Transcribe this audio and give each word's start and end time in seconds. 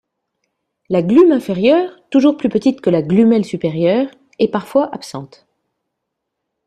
La 0.89 1.03
glume 1.03 1.31
inférieure, 1.31 1.91
toujours 2.09 2.35
plus 2.35 2.49
petite 2.49 2.81
que 2.81 2.89
la 2.89 3.03
glumelle 3.03 3.45
supérieure, 3.45 4.09
est 4.39 4.47
parfois 4.47 4.89
absente. 4.95 5.45